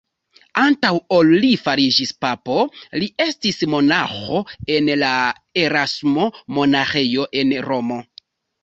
[0.59, 2.57] Antaŭ ol li fariĝis papo,
[3.03, 4.43] li estis monaĥo
[4.79, 5.13] en la
[5.67, 8.03] Erasmo-monaĥejo en Romo.